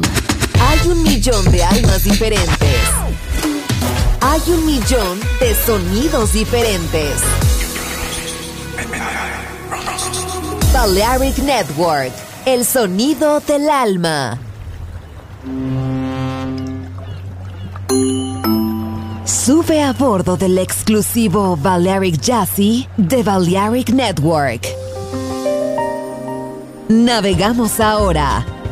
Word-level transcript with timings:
Hay 0.00 0.88
un 0.88 1.02
millón 1.02 1.44
de 1.50 1.62
almas 1.62 2.04
diferentes. 2.04 2.80
Hay 4.20 4.40
un 4.46 4.64
millón 4.64 5.20
de 5.40 5.54
sonidos 5.54 6.32
diferentes. 6.32 7.20
Balearic 10.72 11.38
Network, 11.38 12.12
el 12.46 12.64
sonido 12.64 13.40
del 13.40 13.68
alma. 13.68 14.38
Sube 19.24 19.82
a 19.82 19.92
bordo 19.92 20.36
del 20.36 20.56
exclusivo 20.56 21.56
Balearic 21.56 22.18
Jazzy 22.18 22.88
de 22.96 23.22
Balearic 23.22 23.90
Network. 23.90 24.66
Navegamos 26.88 27.80
ahora. 27.80 28.46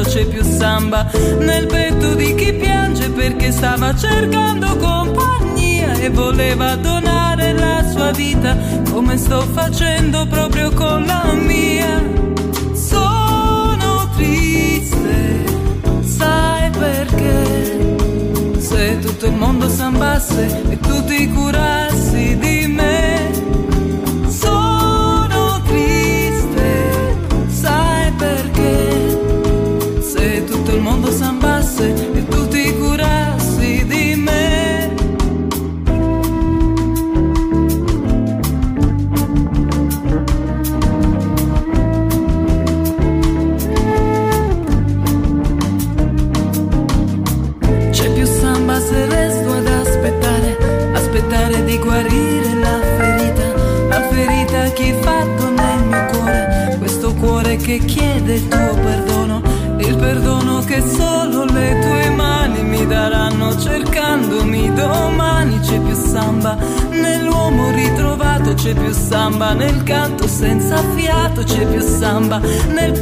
Fiato 0.00 0.08
c'è 0.08 0.26
più 0.26 0.42
samba, 0.42 1.10
nel 1.38 1.66
petto 1.66 2.14
di 2.14 2.34
chi 2.34 2.52
piange 2.54 3.10
perché 3.10 3.52
stava 3.52 3.94
cercando 3.94 4.76
compagnia 4.76 5.94
e 5.94 6.10
voleva 6.10 6.76
donare 6.76 7.52
la 7.52 7.84
sua 7.90 8.10
vita 8.12 8.56
come 8.90 9.16
sto 9.16 9.40
facendo 9.52 10.26
proprio 10.26 10.70
con 10.72 11.04
la 11.04 11.32
mia. 11.34 12.02
Sono 12.72 14.08
triste, 14.16 15.44
sai 16.02 16.70
perché? 16.70 17.96
Se 18.58 18.98
tutto 19.00 19.26
il 19.26 19.34
mondo 19.34 19.68
sambasse 19.68 20.62
e 20.70 20.78
tu 20.78 21.04
ti 21.04 21.28
curassi 21.28 22.38
di 22.38 22.49
samba, 72.30 72.40
nel 72.72 72.99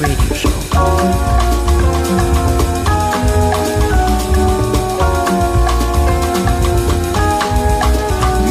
radio 0.00 0.34
show. 0.34 0.48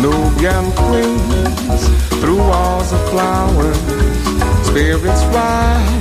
Nubian 0.01 0.71
queens 0.73 1.87
through 2.21 2.37
walls 2.37 2.93
of 2.93 3.09
flowers, 3.09 3.77
spirits 4.67 5.23
rise 5.33 5.98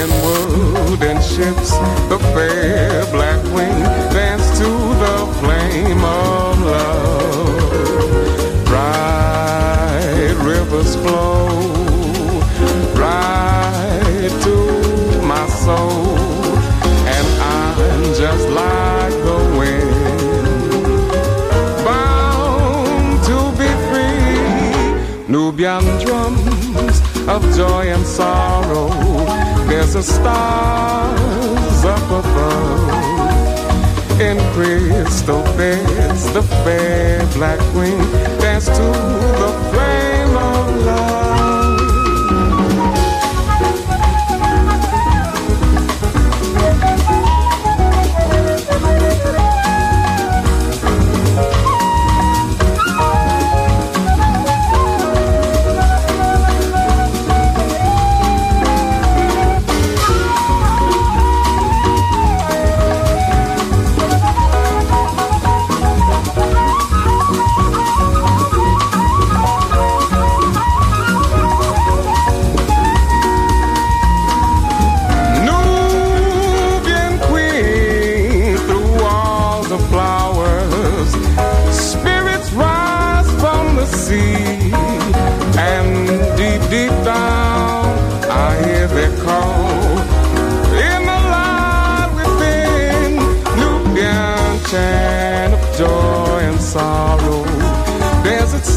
in 0.00 0.08
wooden 0.22 1.18
ships, 1.20 1.70
the 2.10 2.18
fair 2.32 3.04
black 3.10 3.42
wing 3.54 3.78
dance 4.14 4.46
to 4.60 4.68
the 5.04 5.16
flame 5.40 6.02
of 6.04 6.54
love. 6.72 7.60
Bright 8.66 10.36
rivers 10.50 10.92
flow 11.02 11.27
Nubian 25.58 25.82
drums 26.06 27.02
of 27.26 27.42
joy 27.56 27.88
and 27.88 28.06
sorrow 28.06 28.90
there's 29.66 29.96
a 29.96 30.02
stars 30.04 31.84
up 31.84 31.98
above 32.04 33.00
in 34.20 34.38
crystal 34.52 35.42
beds. 35.56 36.32
The 36.32 36.42
fair 36.62 37.26
black 37.32 37.58
wing 37.74 37.98
dance 38.38 38.66
to 38.66 38.72
the 38.72 39.52
flame 39.72 40.36
of 40.36 40.86
love. 40.86 41.57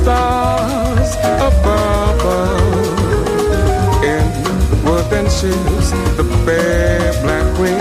Stars 0.02 1.16
above 1.50 2.26
in 4.04 4.26
wooden 4.84 5.26
ships, 5.30 5.92
the 6.18 6.26
fair 6.46 7.14
black 7.22 7.46
queen 7.56 7.81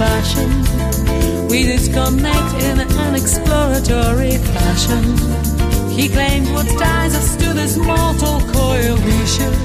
fashion. 0.00 0.50
We 1.50 1.64
disconnect 1.64 2.54
in 2.64 2.80
an 2.80 3.14
exploratory 3.14 4.36
fashion. 4.56 5.04
He 5.90 6.08
claimed 6.08 6.48
what 6.54 6.66
ties 6.78 7.14
us 7.14 7.36
to 7.36 7.52
this 7.52 7.76
mortal 7.76 8.40
coil 8.56 8.94
we 9.08 9.18
should 9.34 9.56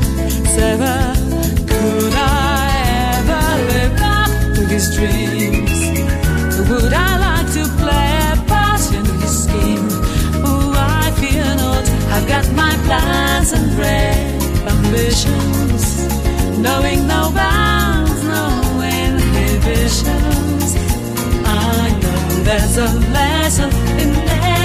sever. 0.56 1.00
Could 1.72 2.14
I 2.14 2.68
ever 3.16 3.46
live 3.72 3.98
up 4.18 4.32
to 4.56 4.62
his 4.74 4.86
dreams? 4.98 5.78
Would 6.70 6.94
I 7.10 7.12
like 7.28 7.50
to 7.58 7.64
play 7.82 8.12
a 8.34 8.38
part 8.52 8.84
in 9.00 9.06
his 9.22 9.36
scheme? 9.46 9.88
Oh, 10.50 10.74
I 10.76 11.12
fear 11.22 11.48
not. 11.64 11.86
I've 12.14 12.28
got 12.28 12.46
my 12.62 12.74
plans 12.88 13.54
and 13.54 13.68
dreams, 13.78 14.44
ambitions, 14.74 15.84
knowing 16.60 17.08
no 17.08 17.32
bounds. 17.32 17.95
I 20.04 21.90
know 22.02 22.44
there's 22.44 22.78
a 22.78 22.90
lesson 23.14 23.70
in 24.00 24.12
there. 24.26 24.65